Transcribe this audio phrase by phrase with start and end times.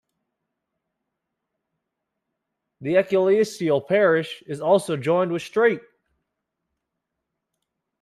[2.81, 5.81] The ecclesiastical parish is also joined with Streat.